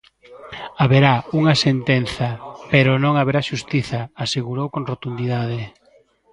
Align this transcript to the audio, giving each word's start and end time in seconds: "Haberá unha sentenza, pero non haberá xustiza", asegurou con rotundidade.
"Haberá 0.81 1.13
unha 1.39 1.55
sentenza, 1.65 2.29
pero 2.71 2.91
non 3.03 3.13
haberá 3.19 3.41
xustiza", 3.49 3.99
asegurou 4.25 4.67
con 4.73 4.83
rotundidade. 4.91 5.61